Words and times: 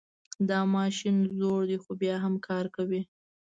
دا 0.49 0.59
ماشین 0.75 1.17
زوړ 1.37 1.59
ده 1.69 1.77
خو 1.83 1.91
بیا 2.01 2.15
هم 2.23 2.33
کار 2.47 2.65
کوي 2.75 3.01